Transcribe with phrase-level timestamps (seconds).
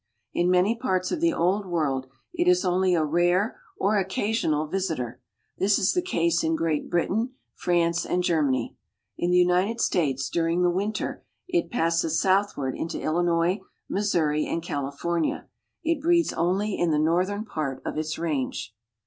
[0.33, 5.21] In many parts of the Old World it is only a rare or occasional visitor;
[5.59, 8.75] this is the case in Great Britain, France and Germany."
[9.19, 15.45] In the United States, during the winter, it passes southward into Illinois, Missouri and California.
[15.83, 18.73] It breeds only in the northern part of its range.